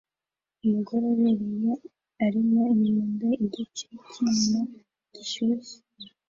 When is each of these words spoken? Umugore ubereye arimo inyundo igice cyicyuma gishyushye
Umugore 0.65 1.03
ubereye 1.13 1.71
arimo 2.25 2.61
inyundo 2.73 3.27
igice 3.45 3.71
cyicyuma 4.07 4.59
gishyushye 5.13 5.77